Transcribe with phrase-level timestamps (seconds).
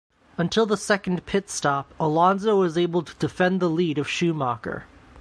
[0.35, 4.85] Until the second pit stop Alonso was able to defend the lead of Schumacher.